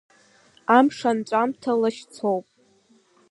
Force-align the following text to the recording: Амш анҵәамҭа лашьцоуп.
Амш 0.77 0.99
анҵәамҭа 1.09 1.71
лашьцоуп. 1.81 2.45